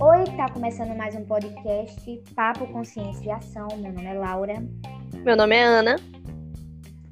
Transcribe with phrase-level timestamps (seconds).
[0.00, 3.66] Oi, tá começando mais um podcast Papo Consciência e Ação.
[3.78, 4.64] Meu nome é Laura.
[5.24, 5.96] Meu nome é Ana.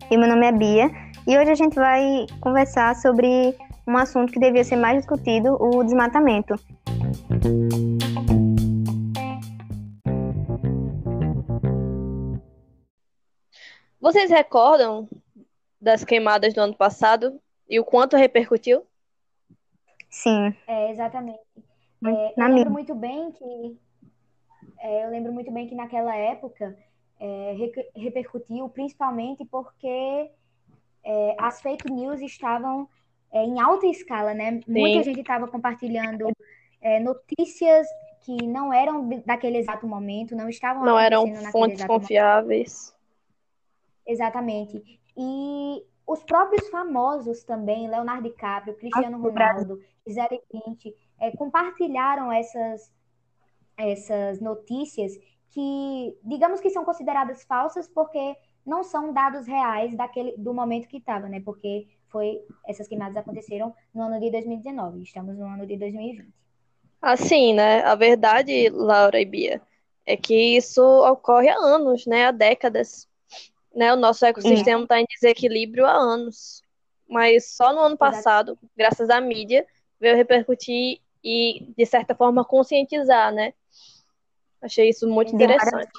[0.08, 0.88] E meu nome é Bia.
[1.26, 3.56] E hoje a gente vai conversar sobre
[3.88, 6.54] um assunto que devia ser mais discutido, o desmatamento.
[14.00, 15.08] Vocês recordam
[15.80, 18.86] das queimadas do ano passado e o quanto repercutiu?
[20.12, 20.54] Sim.
[20.66, 21.40] É, exatamente.
[22.04, 23.78] É, eu lembro muito bem que
[24.78, 26.76] é, eu lembro muito bem que naquela época
[27.18, 30.30] é, re- repercutiu principalmente porque
[31.04, 32.88] é, as fake news estavam
[33.32, 34.60] é, em alta escala, né?
[34.68, 36.30] Muita gente estava compartilhando
[36.80, 37.86] é, notícias
[38.22, 42.02] que não eram daquele exato momento, não estavam Não eram fontes exato momento.
[42.02, 42.94] confiáveis.
[44.06, 45.00] Exatamente.
[45.16, 49.18] E os próprios famosos também, Leonardo DiCaprio, Cristiano.
[49.18, 52.92] Ronaldo, Gisele Bündchen, eh, compartilharam essas,
[53.76, 55.12] essas notícias
[55.50, 60.98] que, digamos que são consideradas falsas porque não são dados reais daquele, do momento que
[60.98, 61.40] estava, né?
[61.40, 66.32] Porque foi, essas queimadas aconteceram no ano de 2019, estamos no ano de 2020.
[67.00, 67.82] Assim, né?
[67.82, 69.60] A verdade, Laura e Bia,
[70.06, 72.26] é que isso ocorre há anos, né?
[72.26, 73.08] Há décadas.
[73.74, 73.92] Né?
[73.92, 76.62] O nosso ecossistema está em desequilíbrio há anos.
[77.08, 79.66] Mas só no ano passado, graças à mídia,
[80.00, 83.54] veio repercutir e, de certa forma, conscientizar, né?
[84.60, 85.90] Achei isso muito interessante.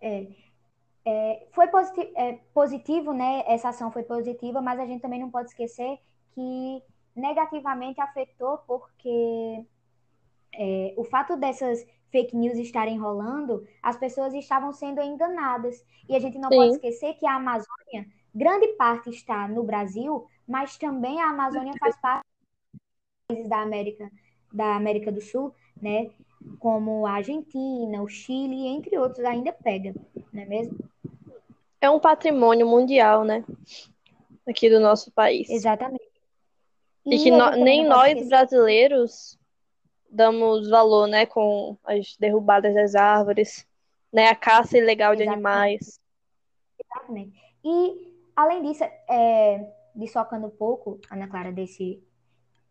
[0.00, 0.26] É,
[1.04, 3.42] é, foi positi- é, positivo, né?
[3.46, 5.98] Essa ação foi positiva, mas a gente também não pode esquecer
[6.34, 6.82] que
[7.14, 9.64] negativamente afetou porque
[10.54, 15.84] é, o fato dessas fake news estarem rolando, as pessoas estavam sendo enganadas.
[16.08, 16.56] E a gente não Sim.
[16.56, 21.96] pode esquecer que a Amazônia, grande parte está no Brasil, mas também a Amazônia faz
[22.00, 22.24] parte
[22.72, 22.80] dos
[23.28, 24.10] países da América,
[24.52, 26.10] da América do Sul, né?
[26.60, 29.94] Como a Argentina, o Chile, entre outros, ainda pega,
[30.32, 30.78] não é mesmo?
[31.80, 33.44] É um patrimônio mundial, né?
[34.46, 35.50] Aqui do nosso país.
[35.50, 36.04] Exatamente.
[37.04, 39.38] E que a no- nem nós esquecer- brasileiros
[40.10, 43.66] damos valor, né, com as derrubadas das árvores,
[44.12, 45.46] né, a caça ilegal de Exatamente.
[45.46, 46.00] animais.
[46.78, 47.40] Exatamente.
[47.64, 52.02] E, além disso, é, dissocando um pouco, Ana Clara, desse,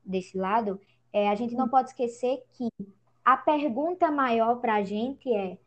[0.03, 0.79] desse lado,
[1.11, 2.69] é, a gente não pode esquecer que
[3.23, 5.57] a pergunta maior para a gente é: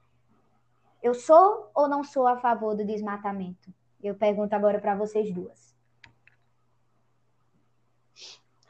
[1.03, 3.73] eu sou ou não sou a favor do desmatamento?
[4.03, 5.75] Eu pergunto agora para vocês duas.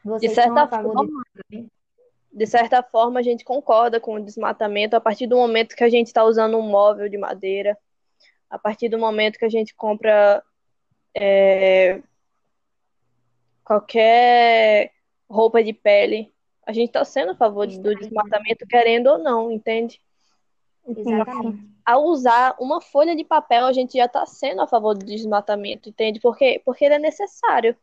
[0.03, 1.23] Vocês são certa a favor do forma,
[2.39, 5.89] De certa forma, a gente concorda com o desmatamento a partir do momento que a
[5.89, 7.77] gente está usando um móvel de madeira,
[8.49, 10.41] a partir do momento que a gente compra
[11.13, 12.01] é,
[13.65, 14.93] qualquer
[15.29, 16.33] roupa de pele.
[16.65, 20.01] A gente está sendo a favor do desmatamento, querendo ou não, entende?
[20.87, 21.69] Exatamente.
[21.85, 25.89] ao usar uma folha de papel, a gente já está sendo a favor do desmatamento,
[25.89, 26.21] entende?
[26.21, 26.63] Por quê?
[26.65, 27.77] Porque ele é necessário.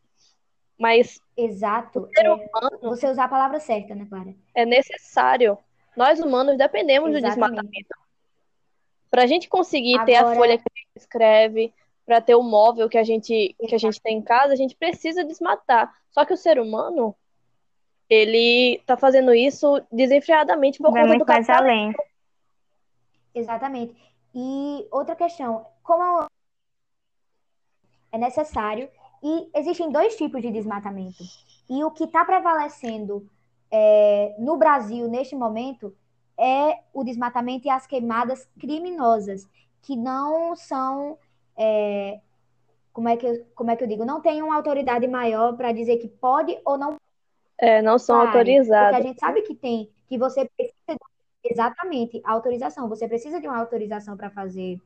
[0.78, 2.08] Mas Exato.
[2.18, 4.34] É, humano você usar a palavra certa, né, Clara?
[4.54, 5.56] é necessário.
[5.96, 7.50] Nós humanos dependemos do Exatamente.
[7.50, 7.94] desmatamento.
[9.10, 11.72] Para a gente conseguir ter a Agora- folha que a gente escreve,
[12.04, 14.76] para ter o móvel que a gente, que a gente tem em casa, a gente
[14.76, 15.94] precisa desmatar.
[16.10, 17.16] Só que o ser humano,
[18.10, 21.94] ele está fazendo isso desenfreadamente por Vai conta muito do mais além.
[23.34, 23.96] Exatamente.
[24.34, 26.26] E outra questão, como
[28.12, 28.88] é necessário,
[29.22, 31.24] e existem dois tipos de desmatamento.
[31.68, 33.28] E o que está prevalecendo
[33.70, 35.94] é, no Brasil neste momento
[36.38, 39.48] é o desmatamento e as queimadas criminosas,
[39.82, 41.18] que não são,
[41.56, 42.20] é,
[42.92, 45.72] como é que eu, como é que eu digo, não tem uma autoridade maior para
[45.72, 46.96] dizer que pode ou não
[47.58, 48.32] É, não são área.
[48.78, 50.98] Porque a gente sabe que tem, que você precisa de,
[51.52, 52.88] exatamente, autorização.
[52.88, 54.80] Você precisa de uma autorização para fazer,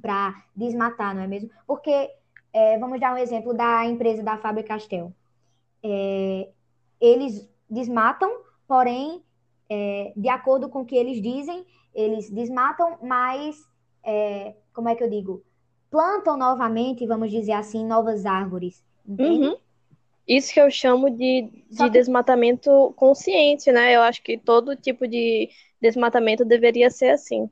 [0.00, 1.50] para desmatar, não é mesmo?
[1.66, 2.10] Porque,
[2.54, 5.14] é, vamos dar um exemplo da empresa da Faber Castell.
[5.82, 6.50] É,
[7.00, 8.30] eles desmatam,
[8.66, 9.22] porém,
[9.68, 13.56] é, de acordo com o que eles dizem, eles desmatam, mas,
[14.04, 15.44] é, como é que eu digo?
[15.90, 18.84] Plantam novamente, vamos dizer assim, novas árvores.
[19.18, 19.56] Uhum.
[20.26, 23.94] Isso que eu chamo de, de que- desmatamento consciente, né?
[23.96, 25.50] Eu acho que todo tipo de
[25.80, 27.50] desmatamento deveria ser assim.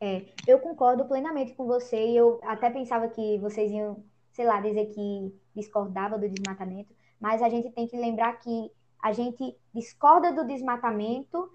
[0.00, 4.02] É, eu concordo plenamente com você e eu até pensava que vocês iam,
[4.32, 8.70] sei lá, dizer que discordava do desmatamento, mas a gente tem que lembrar que
[9.02, 11.50] a gente discorda do desmatamento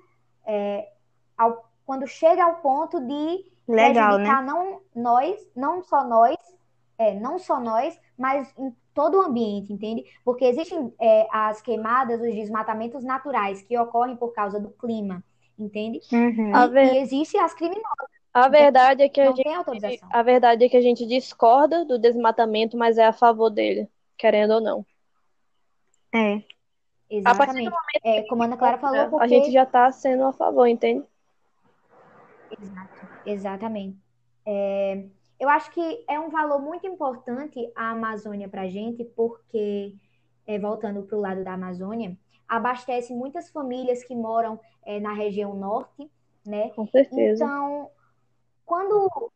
[0.45, 0.91] é,
[1.37, 4.35] ao- quando chega ao ponto de Legal, né?
[4.35, 6.37] prejudicar não nós, não só nós,
[6.97, 10.03] É, não só nós, mas em todo o ambiente, entende?
[10.23, 15.21] Porque existem é, as queimadas, os desmatamentos naturais que ocorrem por causa do clima,
[15.59, 16.01] entende?
[16.11, 16.71] Uhum.
[16.71, 16.95] E, ver...
[16.95, 18.09] e existem as criminosas.
[18.35, 22.75] A verdade é que a gente, a verdade é que a gente discorda do desmatamento,
[22.75, 24.85] mas é a favor dele, querendo ou não.
[26.13, 26.43] É.
[27.09, 27.73] Exatamente.
[28.03, 29.23] É, como a Ana Clara falou, porque...
[29.23, 31.05] a gente já está sendo a favor, entende?
[32.59, 33.97] Exato, exatamente.
[34.45, 35.05] É,
[35.39, 39.95] eu acho que é um valor muito importante a Amazônia para a gente, porque,
[40.45, 42.17] é, voltando para o lado da Amazônia,
[42.49, 46.11] abastece muitas famílias que moram é, na região norte,
[46.45, 46.71] né?
[46.71, 47.45] Com certeza.
[47.45, 47.89] Então,
[48.65, 49.31] quando,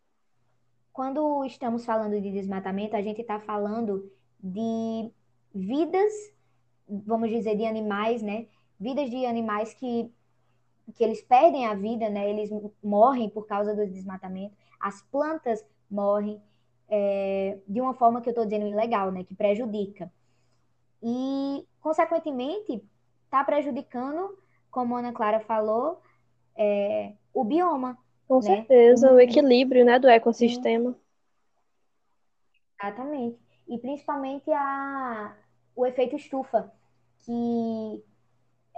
[0.91, 5.11] quando estamos falando de desmatamento, a gente está falando de
[5.53, 6.11] vidas,
[6.87, 8.47] vamos dizer, de animais, né?
[8.79, 10.11] Vidas de animais que,
[10.95, 12.29] que eles perdem a vida, né?
[12.29, 12.49] Eles
[12.83, 14.55] morrem por causa do desmatamento.
[14.79, 16.41] As plantas morrem
[16.87, 19.23] é, de uma forma que eu estou dizendo ilegal, né?
[19.23, 20.11] Que prejudica.
[21.01, 22.83] E, consequentemente,
[23.25, 24.37] está prejudicando,
[24.71, 26.01] como a Ana Clara falou,
[26.55, 27.97] é, o bioma.
[28.29, 28.41] Com né?
[28.57, 30.95] certeza, o equilíbrio né, do ecossistema.
[32.79, 33.39] Exatamente.
[33.67, 35.35] E principalmente a,
[35.75, 36.71] o efeito estufa,
[37.25, 38.03] que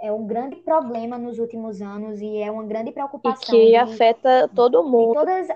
[0.00, 3.54] é um grande problema nos últimos anos e é uma grande preocupação.
[3.54, 5.12] E que de, afeta todo mundo.
[5.12, 5.48] Todas...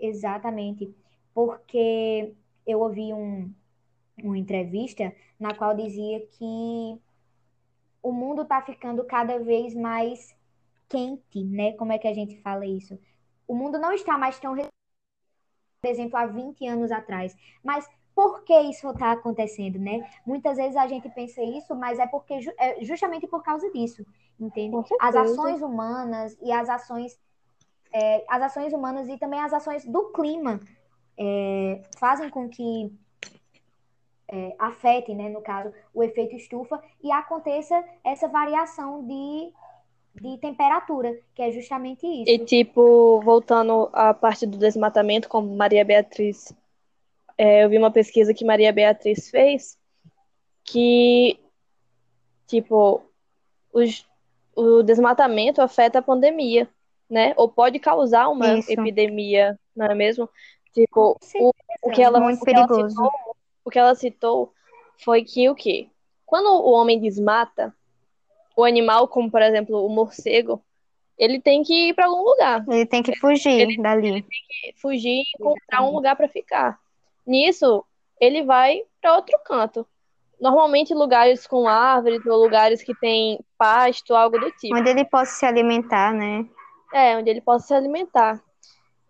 [0.00, 0.96] Exatamente.
[1.34, 2.34] Porque
[2.66, 3.52] eu ouvi um,
[4.24, 6.98] uma entrevista na qual dizia que
[8.02, 10.35] o mundo está ficando cada vez mais
[10.88, 11.72] quente, né?
[11.72, 12.98] Como é que a gente fala isso?
[13.46, 17.36] O mundo não está mais tão, por exemplo, há 20 anos atrás.
[17.62, 20.08] Mas por que isso está acontecendo, né?
[20.24, 24.06] Muitas vezes a gente pensa isso, mas é porque é justamente por causa disso,
[24.40, 24.74] entende?
[24.98, 27.20] As ações humanas e as ações,
[27.92, 30.58] é, as ações humanas e também as ações do clima
[31.18, 32.90] é, fazem com que
[34.28, 39.52] é, afetem, né, no caso, o efeito estufa e aconteça essa variação de
[40.20, 42.30] de temperatura, que é justamente isso.
[42.30, 46.52] E, tipo, voltando à parte do desmatamento, como Maria Beatriz,
[47.36, 49.78] é, eu vi uma pesquisa que Maria Beatriz fez,
[50.64, 51.38] que,
[52.46, 53.02] tipo,
[53.72, 54.06] os,
[54.54, 56.68] o desmatamento afeta a pandemia,
[57.08, 57.34] né?
[57.36, 58.72] Ou pode causar uma isso.
[58.72, 60.28] epidemia, não é mesmo?
[60.72, 61.52] Tipo, o,
[61.82, 63.12] o, que ela, Muito o que ela citou,
[63.64, 64.52] o que ela citou
[65.04, 65.88] foi que o quê?
[66.24, 67.74] Quando o homem desmata,
[68.56, 70.62] o animal, como por exemplo o morcego,
[71.18, 72.64] ele tem que ir para algum lugar.
[72.68, 74.08] Ele tem que fugir ele, dali.
[74.08, 76.78] Ele tem que fugir e encontrar um lugar para ficar.
[77.26, 77.84] Nisso,
[78.20, 79.86] ele vai para outro canto.
[80.40, 84.76] Normalmente lugares com árvores ou lugares que tem pasto, algo do tipo.
[84.76, 86.46] Onde ele possa se alimentar, né?
[86.92, 88.42] É, onde ele possa se alimentar.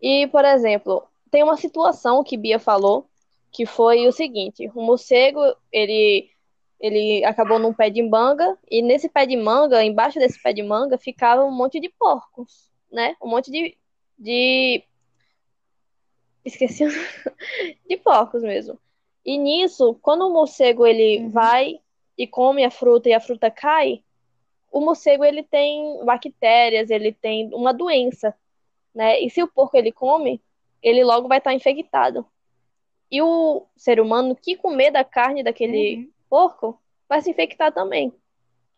[0.01, 3.07] E, por exemplo, tem uma situação que Bia falou,
[3.53, 5.41] que foi o seguinte: o morcego,
[5.73, 6.31] ele
[6.79, 10.63] ele acabou num pé de manga, e nesse pé de manga, embaixo desse pé de
[10.63, 13.17] manga, ficava um monte de porcos, né?
[13.23, 13.77] Um monte de.
[14.19, 14.85] de...
[16.45, 16.85] Esqueci.
[17.89, 18.79] de porcos mesmo.
[19.25, 21.31] E nisso, quando o morcego ele uhum.
[21.31, 21.81] vai
[22.17, 24.05] e come a fruta e a fruta cai,
[24.71, 28.35] o morcego ele tem bactérias, ele tem uma doença,
[28.95, 29.21] né?
[29.21, 30.41] E se o porco ele come,
[30.83, 32.25] ele logo vai estar infectado.
[33.11, 38.13] E o ser humano que comer da carne daquele uhum porco vai se infectar também.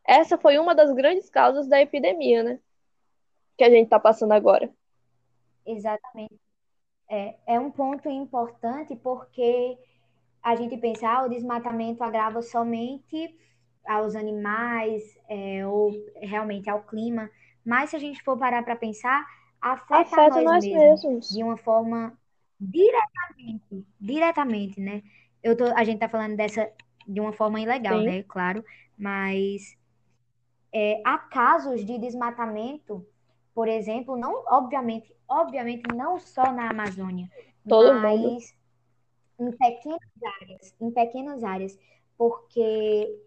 [0.05, 2.59] Essa foi uma das grandes causas da epidemia, né?
[3.57, 4.71] Que a gente está passando agora.
[5.67, 6.40] Exatamente.
[7.11, 9.78] É, é um ponto importante porque
[10.43, 13.38] a gente pensa, ah, o desmatamento agrava somente
[13.87, 17.31] aos animais é, ou realmente ao clima,
[17.64, 19.26] mas se a gente for parar para pensar,
[19.61, 22.19] afeta, afeta nós, nós mesmos, mesmos, de uma forma
[22.61, 25.02] diretamente, diretamente, né?
[25.43, 26.71] Eu tô, a gente está falando dessa
[27.09, 28.07] de uma forma ilegal, Sim.
[28.07, 28.23] né?
[28.25, 28.65] Claro,
[28.97, 29.77] mas
[30.73, 33.05] é, há casos de desmatamento,
[33.55, 37.31] por exemplo, não, obviamente, obviamente não só na Amazônia,
[37.67, 38.38] Todo mas mundo.
[39.41, 41.79] em pequenas áreas, em pequenas áreas,
[42.17, 43.19] porque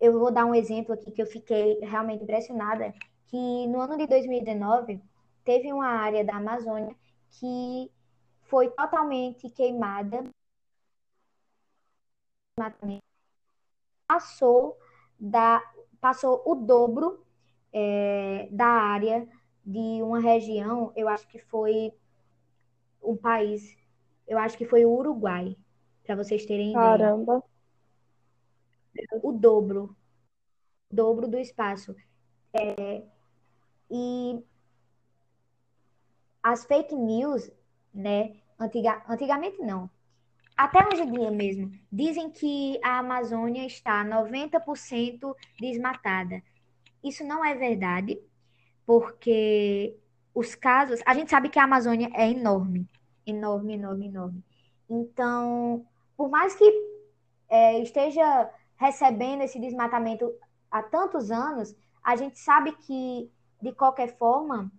[0.00, 2.94] eu vou dar um exemplo aqui que eu fiquei realmente impressionada,
[3.26, 5.00] que no ano de 2019
[5.44, 6.94] teve uma área da Amazônia
[7.30, 7.90] que
[8.42, 10.24] foi totalmente queimada
[14.06, 14.78] passou
[15.18, 15.62] da
[16.00, 17.24] passou o dobro
[17.72, 19.26] é, da área
[19.64, 21.92] de uma região, eu acho que foi
[23.02, 23.76] um país,
[24.28, 25.56] eu acho que foi o Uruguai,
[26.04, 26.98] para vocês terem ideia.
[26.98, 27.42] Caramba.
[29.22, 29.96] O dobro,
[30.90, 31.96] dobro do espaço.
[32.52, 33.02] É,
[33.90, 34.44] e
[36.42, 37.50] as fake news,
[37.92, 39.90] né, antiga, antigamente não,
[40.56, 46.42] até hoje em dia mesmo, dizem que a Amazônia está 90% desmatada.
[47.02, 48.20] Isso não é verdade,
[48.86, 49.96] porque
[50.34, 51.00] os casos.
[51.04, 52.88] A gente sabe que a Amazônia é enorme.
[53.26, 54.44] Enorme, enorme, enorme.
[54.88, 56.64] Então, por mais que
[57.48, 60.32] é, esteja recebendo esse desmatamento
[60.70, 63.30] há tantos anos, a gente sabe que,
[63.60, 64.70] de qualquer forma,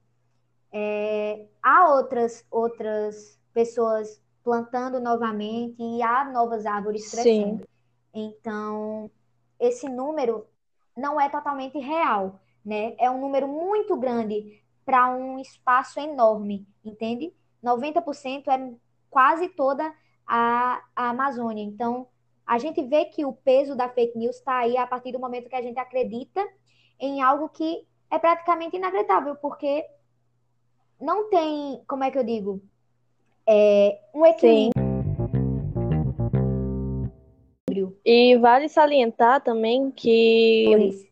[0.71, 7.63] é, há outras, outras pessoas plantando novamente e há novas árvores crescendo.
[7.63, 7.67] Sim.
[8.13, 9.09] Então,
[9.59, 10.45] esse número
[10.95, 12.95] não é totalmente real, né?
[12.99, 17.33] É um número muito grande para um espaço enorme, entende?
[17.63, 18.73] 90% é
[19.09, 19.91] quase toda
[20.27, 21.63] a, a Amazônia.
[21.63, 22.07] Então,
[22.45, 25.49] a gente vê que o peso da fake news está aí a partir do momento
[25.49, 26.47] que a gente acredita
[26.99, 29.83] em algo que é praticamente inacreditável, porque
[31.01, 32.61] não tem, como é que eu digo,
[33.47, 34.71] é, um equilíbrio.
[37.69, 37.91] Sim.
[38.05, 41.07] E vale salientar também que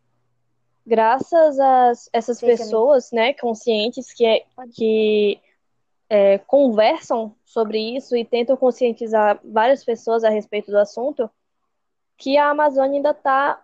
[0.86, 5.40] graças a essas pessoas, né, conscientes que, é, que
[6.10, 11.30] é, conversam sobre isso e tentam conscientizar várias pessoas a respeito do assunto,
[12.18, 13.63] que a Amazônia ainda está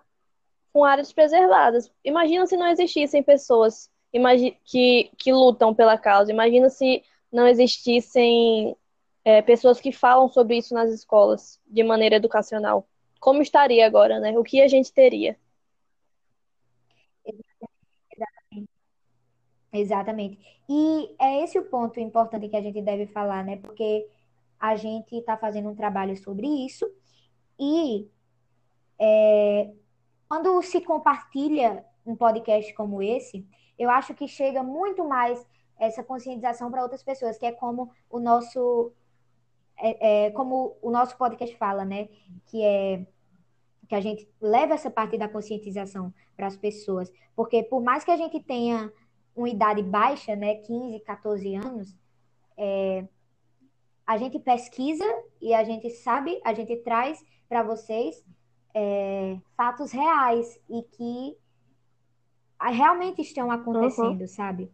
[0.74, 1.92] com áreas preservadas.
[2.04, 3.90] Imagina se não existissem pessoas
[4.66, 6.32] que, que lutam pela causa.
[6.32, 8.76] Imagina se não existissem
[9.24, 12.88] é, pessoas que falam sobre isso nas escolas de maneira educacional.
[13.20, 14.38] Como estaria agora, né?
[14.38, 15.38] O que a gente teria?
[19.72, 20.40] Exatamente.
[20.68, 23.58] E é esse o ponto importante que a gente deve falar, né?
[23.58, 24.08] Porque
[24.60, 26.90] a gente está fazendo um trabalho sobre isso
[27.60, 28.10] e
[29.00, 29.72] é,
[30.28, 33.46] quando se compartilha um podcast como esse,
[33.78, 35.46] eu acho que chega muito mais
[35.80, 38.92] essa conscientização para outras pessoas, que é como o nosso
[39.78, 42.10] é, é, como o nosso podcast fala, né?
[42.46, 43.06] Que é
[43.88, 48.12] que a gente leva essa parte da conscientização para as pessoas, porque por mais que
[48.12, 48.94] a gente tenha
[49.36, 51.98] uma idade baixa, né, 15, 14 anos,
[52.56, 53.08] é,
[54.06, 55.04] a gente pesquisa
[55.42, 58.24] e a gente sabe, a gente traz para vocês
[58.76, 61.38] é, fatos reais e que
[62.60, 64.28] realmente estão acontecendo, uhum.
[64.28, 64.72] sabe?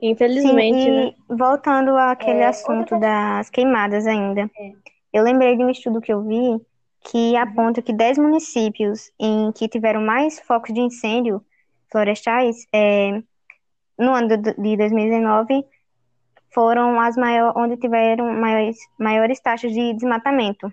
[0.00, 1.14] Infelizmente, Sim, né?
[1.28, 2.98] Voltando àquele é, assunto outra...
[2.98, 4.50] das queimadas ainda.
[4.56, 4.72] É.
[5.12, 6.60] Eu lembrei de um estudo que eu vi
[7.00, 11.44] que aponta que 10 municípios em que tiveram mais focos de incêndio
[11.90, 13.22] florestais é,
[13.98, 15.64] no ano de 2019
[16.52, 20.72] foram as maiores, onde tiveram maiores, maiores taxas de desmatamento,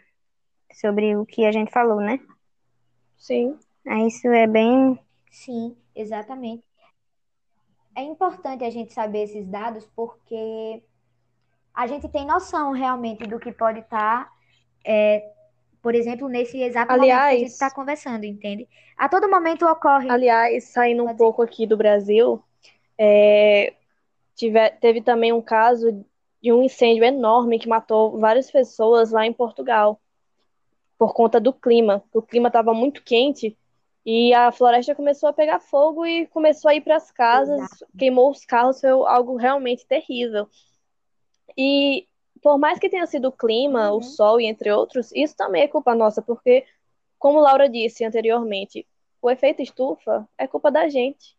[0.74, 2.20] sobre o que a gente falou, né?
[3.18, 3.58] Sim.
[4.08, 5.00] Isso é bem.
[5.32, 6.64] Sim, exatamente
[7.96, 10.84] é importante a gente saber esses dados porque
[11.74, 14.32] a gente tem noção realmente do que pode estar, tá,
[14.86, 15.32] é,
[15.82, 18.68] por exemplo, nesse exato Aliás, momento que a gente está conversando, entende?
[18.98, 20.10] A todo momento ocorre.
[20.10, 22.42] Aliás, saindo um pouco aqui do Brasil,
[22.98, 23.74] é,
[24.36, 26.06] tive, teve também um caso
[26.42, 30.00] de um incêndio enorme que matou várias pessoas lá em Portugal
[30.98, 32.04] por conta do clima.
[32.14, 33.58] O clima estava muito quente
[34.06, 38.30] e a floresta começou a pegar fogo e começou a ir para as casas, queimou
[38.30, 40.48] os carros, foi algo realmente terrível.
[41.58, 42.08] E
[42.40, 43.98] por mais que tenha sido o clima, uhum.
[43.98, 46.64] o sol e entre outros, isso também é culpa nossa, porque,
[47.18, 48.88] como Laura disse anteriormente,
[49.20, 51.36] o efeito estufa é culpa da gente.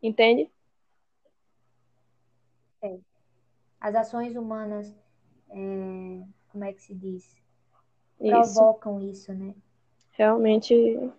[0.00, 0.48] Entende?
[2.80, 2.96] É.
[3.80, 4.94] As ações humanas,
[5.50, 6.22] é...
[6.52, 7.34] como é que se diz?
[8.18, 9.52] Provocam isso, isso né?
[10.12, 11.12] Realmente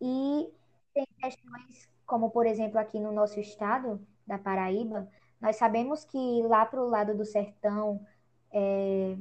[0.00, 0.52] e
[0.94, 5.08] tem questões como, por exemplo, aqui no nosso estado da Paraíba,
[5.40, 8.04] nós sabemos que lá para o lado do sertão,
[8.52, 9.16] é,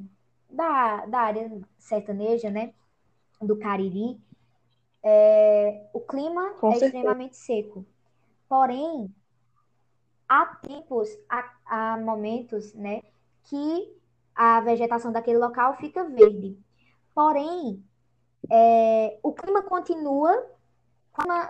[0.49, 2.73] da, da área sertaneja, né,
[3.39, 4.19] do Cariri,
[5.03, 6.97] é, o clima Com é certeza.
[6.97, 7.85] extremamente seco.
[8.47, 9.13] Porém,
[10.27, 13.03] há tempos, há, há momentos, né,
[13.43, 13.95] que
[14.33, 16.57] a vegetação daquele local fica verde.
[17.13, 17.83] Porém,
[18.49, 20.58] é, o clima continua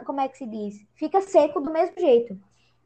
[0.05, 0.85] como, é que se diz?
[0.93, 2.39] Fica seco do mesmo jeito.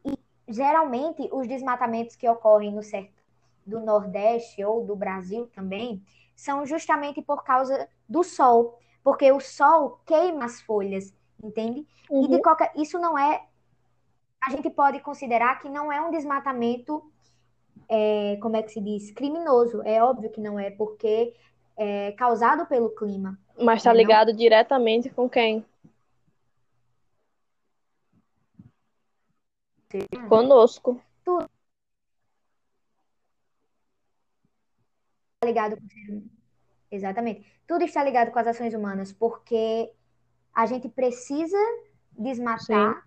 [0.06, 3.14] E geralmente os desmatamentos que ocorrem no certo
[3.66, 6.04] do Nordeste ou do Brasil também
[6.36, 11.88] são justamente por causa do sol, porque o sol queima as folhas, entende?
[12.10, 12.26] Uhum.
[12.26, 12.42] E de uhum.
[12.42, 13.46] qualquer, isso não é
[14.46, 17.02] a gente pode considerar que não é um desmatamento
[17.88, 19.82] é, como é que se diz, criminoso.
[19.84, 21.34] É óbvio que não é, porque
[21.78, 23.38] é causado pelo clima.
[23.58, 25.66] Mas está ligado diretamente com quem?
[30.28, 31.02] Conosco.
[35.44, 36.24] ligado com
[36.90, 37.46] Exatamente.
[37.68, 39.92] Tudo está ligado com as ações humanas, porque
[40.54, 41.58] a gente precisa
[42.12, 43.02] desmatar, Sim.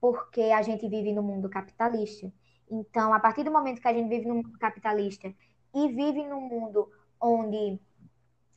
[0.00, 2.32] porque a gente vive no mundo capitalista.
[2.70, 5.34] Então, a partir do momento que a gente vive no mundo capitalista
[5.74, 6.88] e vive num mundo
[7.20, 7.80] onde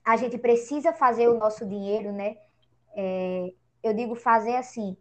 [0.05, 2.37] a gente precisa fazer o nosso dinheiro, né?
[2.95, 4.95] É, eu digo fazer assim.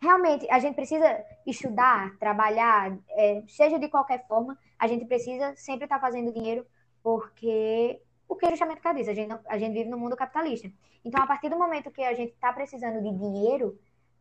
[0.00, 5.84] Realmente, a gente precisa estudar, trabalhar, é, seja de qualquer forma, a gente precisa sempre
[5.84, 6.64] estar fazendo dinheiro,
[7.02, 10.70] porque o que justamente diz, a gente, a gente vive no mundo capitalista.
[11.04, 13.78] Então, a partir do momento que a gente está precisando de dinheiro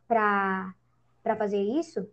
[0.07, 0.74] para
[1.38, 2.05] fazer isso,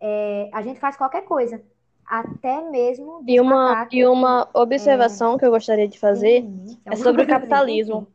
[0.00, 1.62] é, a gente faz qualquer coisa.
[2.04, 3.24] Até mesmo.
[3.26, 5.38] E uma, e uma observação é...
[5.38, 8.06] que eu gostaria de fazer sim, é, é sobre o capitalismo.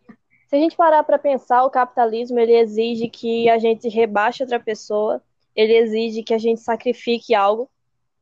[0.48, 4.60] Se a gente parar para pensar, o capitalismo ele exige que a gente rebaixe outra
[4.60, 5.22] pessoa,
[5.54, 7.70] ele exige que a gente sacrifique algo,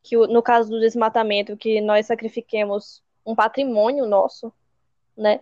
[0.02, 4.52] que no caso do desmatamento, que nós sacrifiquemos um patrimônio nosso,
[5.16, 5.42] né?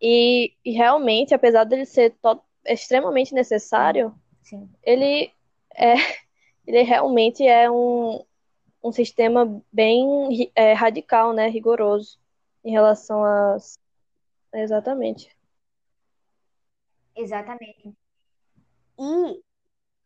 [0.00, 2.14] E, e realmente, apesar dele ser
[2.64, 4.68] extremamente necessário, Sim.
[4.82, 5.30] ele
[5.74, 5.94] é
[6.66, 8.24] ele realmente é um,
[8.82, 12.18] um sistema bem é, radical, né, rigoroso
[12.64, 13.78] em relação às
[14.54, 15.33] exatamente.
[17.16, 17.94] Exatamente.
[18.98, 19.42] E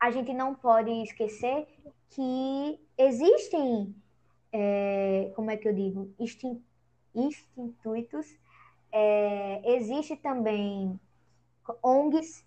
[0.01, 1.67] a gente não pode esquecer
[2.11, 3.95] que existem,
[4.53, 6.15] é, como é que eu digo,
[7.15, 8.39] institutos
[8.91, 10.99] é, existe também
[11.83, 12.45] ONGs,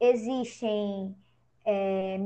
[0.00, 1.14] existem
[1.64, 2.16] é,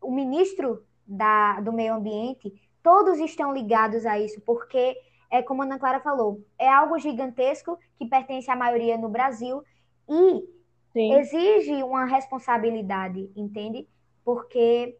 [0.00, 2.52] o ministro da, do meio ambiente,
[2.82, 4.96] todos estão ligados a isso, porque
[5.30, 9.62] é como a Ana Clara falou, é algo gigantesco que pertence à maioria no Brasil
[10.08, 10.55] e
[10.96, 11.12] Sim.
[11.12, 13.86] exige uma responsabilidade, entende?
[14.24, 14.96] Porque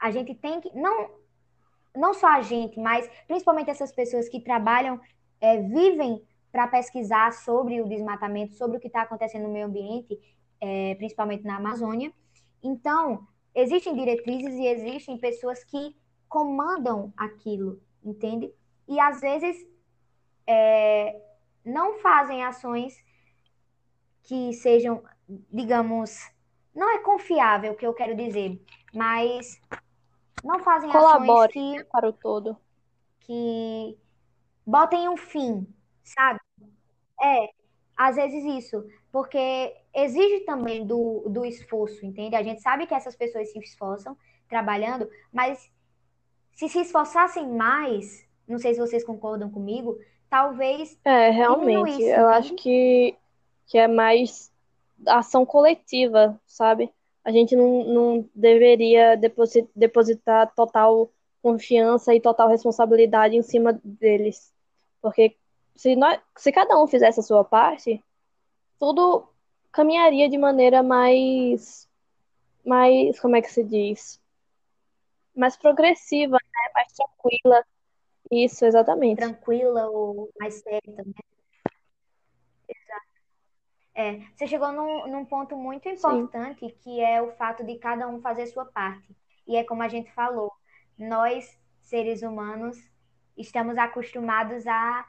[0.00, 1.10] a gente tem que não
[1.94, 4.98] não só a gente, mas principalmente essas pessoas que trabalham,
[5.38, 10.18] é, vivem para pesquisar sobre o desmatamento, sobre o que está acontecendo no meio ambiente,
[10.58, 12.10] é, principalmente na Amazônia.
[12.62, 15.94] Então, existem diretrizes e existem pessoas que
[16.30, 18.50] comandam aquilo, entende?
[18.88, 19.54] E às vezes
[20.46, 21.20] é,
[21.62, 22.94] não fazem ações
[24.24, 25.02] que sejam,
[25.50, 26.30] digamos,
[26.74, 28.60] não é confiável o que eu quero dizer,
[28.94, 29.60] mas
[30.42, 32.56] não fazem Colabore ações que para o todo
[33.20, 33.96] que
[34.66, 35.66] botem um fim
[36.04, 36.40] sabe?
[37.20, 37.48] É,
[37.96, 42.36] às vezes isso, porque exige também do, do esforço, entende?
[42.36, 44.16] A gente sabe que essas pessoas se esforçam
[44.48, 45.70] trabalhando, mas
[46.54, 50.98] se se esforçassem mais, não sei se vocês concordam comigo, talvez.
[51.04, 53.16] É, realmente, eu acho que,
[53.66, 54.52] que é mais
[55.06, 56.92] ação coletiva, sabe?
[57.24, 59.16] A gente não, não deveria
[59.74, 61.10] depositar total
[61.42, 64.52] confiança e total responsabilidade em cima deles.
[65.00, 65.36] Porque
[65.74, 68.02] se, nós, se cada um fizesse a sua parte,
[68.78, 69.28] tudo
[69.72, 71.88] caminharia de maneira mais,
[72.64, 74.20] mais, como é que se diz?
[75.34, 76.72] Mais progressiva, né?
[76.74, 77.64] mais tranquila.
[78.30, 79.18] Isso, exatamente.
[79.18, 81.31] Tranquila ou mais certa, né?
[83.94, 86.74] É, você chegou num, num ponto muito importante, Sim.
[86.80, 89.14] que é o fato de cada um fazer sua parte.
[89.46, 90.50] E é como a gente falou,
[90.98, 92.78] nós, seres humanos,
[93.36, 95.06] estamos acostumados a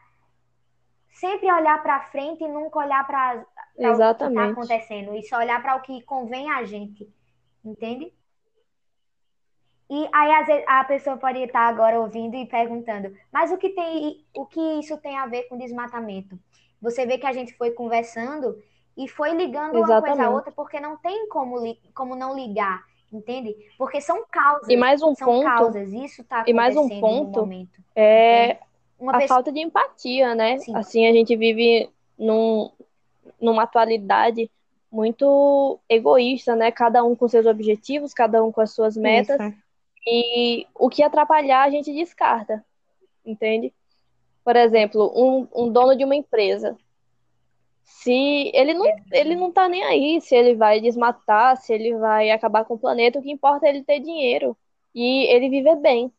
[1.12, 3.46] sempre olhar para frente e nunca olhar para
[3.78, 5.16] o que está acontecendo.
[5.16, 7.10] E só olhar para o que convém a gente.
[7.64, 8.14] Entende?
[9.90, 14.26] E aí, vezes, a pessoa pode estar agora ouvindo e perguntando, mas o que tem,
[14.36, 16.40] o que isso tem a ver com desmatamento?
[16.82, 18.62] Você vê que a gente foi conversando
[18.98, 19.92] e foi ligando Exatamente.
[19.92, 21.56] uma coisa a outra, porque não tem como,
[21.94, 23.56] como não ligar, entende?
[23.78, 24.70] Porque são causas.
[24.70, 25.44] E mais um são ponto.
[25.44, 27.82] Causas, isso acontecendo e mais um ponto momento.
[27.96, 28.60] É.
[29.02, 29.28] A pessoa...
[29.28, 30.60] falta de empatia, né?
[30.60, 30.76] Sim.
[30.76, 32.72] Assim, a gente vive num,
[33.42, 34.50] numa atualidade
[34.92, 36.72] muito egoísta, né?
[36.72, 39.42] Cada um com seus objetivos, cada um com as suas metas.
[39.42, 39.64] Isso.
[40.06, 42.64] E o que atrapalhar a gente descarta,
[43.26, 43.74] entende?
[44.44, 46.78] Por exemplo, um, um dono de uma empresa.
[47.84, 52.32] Se ele não, ele não tá nem aí se ele vai desmatar, se ele vai
[52.32, 54.58] acabar com o planeta, o que importa é ele ter dinheiro
[54.96, 56.12] e ele viver bem.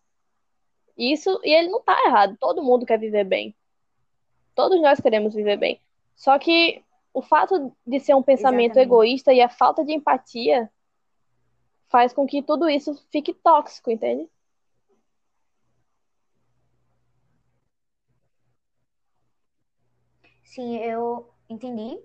[0.97, 2.37] Isso, e ele não tá errado.
[2.39, 3.55] Todo mundo quer viver bem.
[4.55, 5.81] Todos nós queremos viver bem.
[6.15, 8.87] Só que o fato de ser um pensamento Exatamente.
[8.87, 10.71] egoísta e a falta de empatia
[11.89, 14.29] faz com que tudo isso fique tóxico, entende?
[20.45, 21.99] Sim, eu entendi,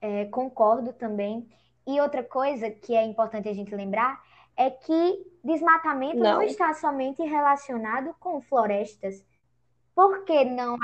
[0.00, 1.48] é, concordo também.
[1.86, 4.22] E outra coisa que é importante a gente lembrar
[4.56, 6.34] é que desmatamento não.
[6.34, 9.24] não está somente relacionado com florestas.
[9.94, 10.78] Por que não?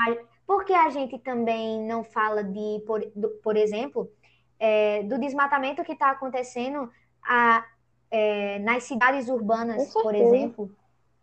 [0.45, 4.11] Por que a gente também não fala de, por, do, por exemplo,
[4.59, 6.91] é, do desmatamento que está acontecendo
[7.23, 7.65] a,
[8.09, 10.71] é, nas cidades urbanas, por exemplo?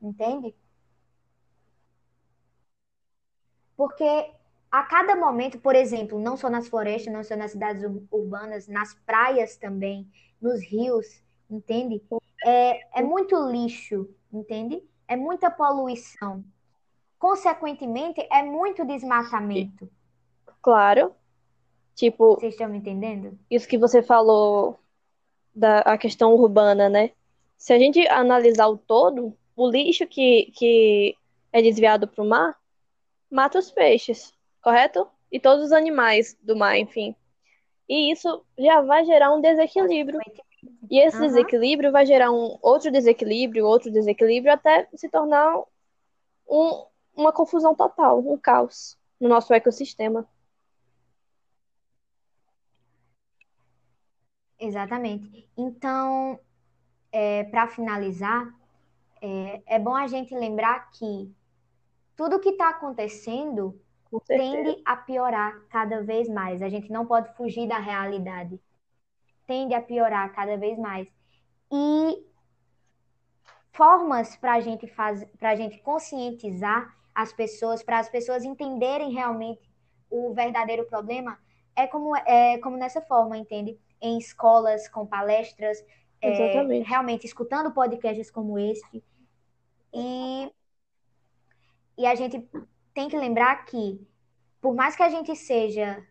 [0.01, 0.55] Entende?
[3.77, 4.33] Porque
[4.71, 8.95] a cada momento, por exemplo, não só nas florestas, não só nas cidades urbanas, nas
[9.07, 10.09] praias também,
[10.41, 12.03] nos rios, entende?
[12.45, 14.83] É, é muito lixo, entende?
[15.07, 16.45] É muita poluição.
[17.19, 19.91] Consequentemente, é muito desmatamento.
[20.63, 21.15] Claro.
[21.95, 22.35] Tipo.
[22.35, 23.39] Vocês estão me entendendo?
[23.51, 24.79] Isso que você falou
[25.55, 27.11] da a questão urbana, né?
[27.57, 31.17] Se a gente analisar o todo, o lixo que, que
[31.53, 32.57] é desviado para o mar
[33.29, 35.09] mata os peixes, correto?
[35.31, 37.15] E todos os animais do mar, enfim.
[37.89, 40.21] E isso já vai gerar um desequilíbrio.
[40.91, 41.27] E esse uhum.
[41.27, 45.57] desequilíbrio vai gerar um outro desequilíbrio, outro desequilíbrio, até se tornar
[46.49, 50.29] um, uma confusão total, um caos no nosso ecossistema.
[54.59, 55.49] Exatamente.
[55.57, 56.39] Então,
[57.13, 58.53] é, para finalizar,
[59.21, 61.33] é, é, bom a gente lembrar que
[62.17, 63.81] tudo que está acontecendo
[64.27, 66.63] tende a piorar cada vez mais.
[66.63, 68.61] A gente não pode fugir da realidade.
[69.47, 71.09] Tende a piorar cada vez mais.
[71.71, 72.27] E
[73.73, 79.13] formas para a gente fazer, para a gente conscientizar as pessoas, para as pessoas entenderem
[79.13, 79.69] realmente
[80.11, 81.39] o verdadeiro problema,
[81.77, 83.79] é como, é como nessa forma, entende?
[84.01, 85.85] Em escolas, com palestras,
[86.21, 89.03] é, realmente escutando podcasts como este.
[89.93, 90.51] E,
[91.97, 92.49] e a gente
[92.99, 94.05] tem que lembrar que,
[94.61, 96.05] por mais que a gente seja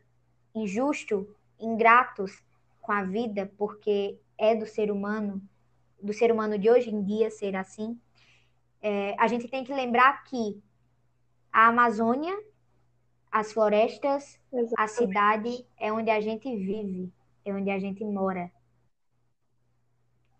[0.56, 1.28] injusto,
[1.60, 2.42] ingratos
[2.80, 5.42] com a vida, porque é do ser humano,
[6.02, 8.00] do ser humano de hoje em dia ser assim,
[8.82, 10.64] é, a gente tem que lembrar que
[11.52, 12.42] a Amazônia,
[13.30, 14.74] as florestas, Exatamente.
[14.78, 17.12] a cidade é onde a gente vive,
[17.44, 18.50] é onde a gente mora.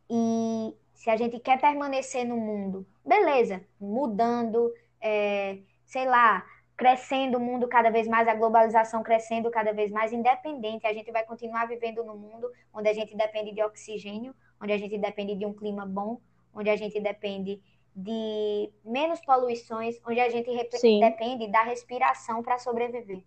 [0.10, 6.46] E se a gente quer permanecer no mundo, beleza, mudando, é, sei lá,
[6.76, 11.12] crescendo o mundo cada vez mais, a globalização crescendo cada vez mais, independente, a gente
[11.12, 15.34] vai continuar vivendo no mundo onde a gente depende de oxigênio, onde a gente depende
[15.34, 16.22] de um clima bom,
[16.54, 17.60] onde a gente depende
[17.96, 20.52] de menos poluições, onde a gente
[21.00, 23.24] depende da respiração para sobreviver.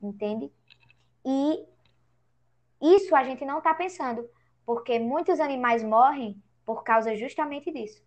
[0.00, 0.52] Entende?
[1.24, 1.66] E
[2.80, 4.28] isso a gente não está pensando,
[4.64, 8.04] porque muitos animais morrem por causa justamente disso,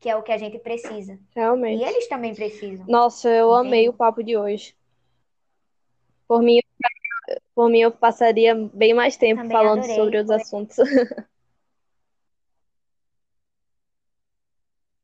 [0.00, 1.18] que é o que a gente precisa.
[1.36, 1.82] Realmente.
[1.82, 2.86] E eles também precisam.
[2.88, 3.68] Nossa, eu entende?
[3.68, 4.74] amei o papo de hoje.
[6.26, 6.58] Por mim,
[7.54, 9.96] por mim eu passaria bem mais tempo também falando adorei.
[9.96, 10.76] sobre os assuntos.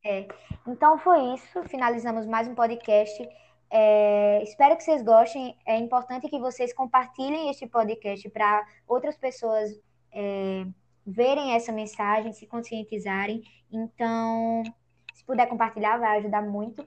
[0.09, 0.25] É.
[0.65, 1.61] Então foi isso.
[1.63, 3.27] Finalizamos mais um podcast.
[3.69, 5.53] É, espero que vocês gostem.
[5.65, 9.69] É importante que vocês compartilhem este podcast para outras pessoas
[10.13, 10.65] é,
[11.05, 13.43] verem essa mensagem, se conscientizarem.
[13.69, 14.63] Então,
[15.17, 16.85] se puder compartilhar, vai ajudar muito.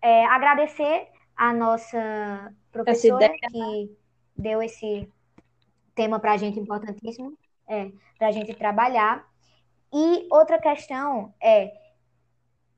[0.00, 3.96] É, agradecer a nossa professora que
[4.36, 5.12] deu esse
[5.92, 9.28] tema para a gente importantíssimo, é, para a gente trabalhar.
[9.92, 11.72] E outra questão é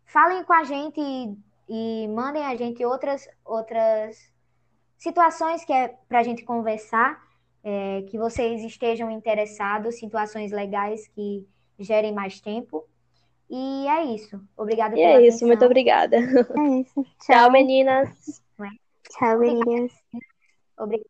[0.07, 1.37] falem com a gente e,
[1.68, 4.33] e mandem a gente outras, outras
[4.96, 7.22] situações que é para a gente conversar,
[7.62, 11.46] é, que vocês estejam interessados, situações legais que
[11.79, 12.88] gerem mais tempo.
[13.51, 14.41] E é isso.
[14.57, 16.17] Obrigada e é isso, muito obrigada.
[16.17, 17.07] É isso.
[17.25, 18.43] Tchau, Tchau meninas.
[19.11, 19.93] Tchau, meninas.
[20.77, 21.09] Obrigada.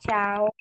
[0.00, 0.54] Tchau.